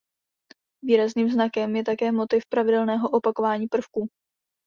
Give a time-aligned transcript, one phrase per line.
[0.81, 4.09] Výrazným znakem je také motiv pravidelného opakování prvků.